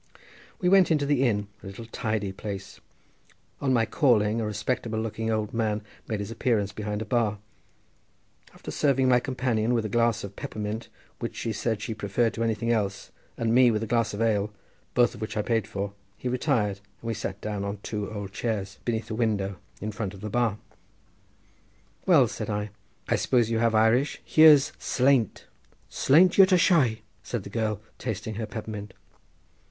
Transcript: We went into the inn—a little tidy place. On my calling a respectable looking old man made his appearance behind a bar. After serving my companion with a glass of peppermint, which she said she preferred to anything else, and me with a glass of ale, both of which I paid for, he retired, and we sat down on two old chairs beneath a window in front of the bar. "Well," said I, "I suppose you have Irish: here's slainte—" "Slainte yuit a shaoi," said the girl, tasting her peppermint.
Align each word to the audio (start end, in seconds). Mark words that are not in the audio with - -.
We 0.59 0.67
went 0.67 0.89
into 0.89 1.05
the 1.05 1.21
inn—a 1.23 1.67
little 1.67 1.85
tidy 1.85 2.31
place. 2.31 2.79
On 3.61 3.71
my 3.71 3.85
calling 3.85 4.41
a 4.41 4.45
respectable 4.47 4.97
looking 4.99 5.29
old 5.29 5.53
man 5.53 5.83
made 6.07 6.21
his 6.21 6.31
appearance 6.31 6.71
behind 6.71 7.03
a 7.03 7.05
bar. 7.05 7.37
After 8.51 8.71
serving 8.71 9.07
my 9.07 9.19
companion 9.19 9.75
with 9.75 9.85
a 9.85 9.89
glass 9.93 10.23
of 10.23 10.35
peppermint, 10.35 10.87
which 11.19 11.35
she 11.35 11.53
said 11.53 11.83
she 11.83 11.93
preferred 11.93 12.33
to 12.33 12.43
anything 12.43 12.71
else, 12.71 13.11
and 13.37 13.53
me 13.53 13.69
with 13.69 13.83
a 13.83 13.85
glass 13.85 14.11
of 14.11 14.23
ale, 14.23 14.51
both 14.95 15.13
of 15.13 15.21
which 15.21 15.37
I 15.37 15.43
paid 15.43 15.67
for, 15.67 15.93
he 16.17 16.27
retired, 16.27 16.77
and 16.79 17.07
we 17.07 17.13
sat 17.13 17.39
down 17.39 17.63
on 17.63 17.77
two 17.83 18.11
old 18.11 18.33
chairs 18.33 18.79
beneath 18.83 19.11
a 19.11 19.13
window 19.13 19.57
in 19.81 19.91
front 19.91 20.15
of 20.15 20.21
the 20.21 20.31
bar. 20.31 20.57
"Well," 22.07 22.27
said 22.27 22.49
I, 22.49 22.71
"I 23.07 23.17
suppose 23.17 23.51
you 23.51 23.59
have 23.59 23.75
Irish: 23.75 24.19
here's 24.25 24.71
slainte—" 24.79 25.45
"Slainte 25.91 26.39
yuit 26.39 26.51
a 26.51 26.57
shaoi," 26.57 27.01
said 27.21 27.43
the 27.43 27.51
girl, 27.51 27.81
tasting 27.99 28.33
her 28.33 28.47
peppermint. 28.47 28.95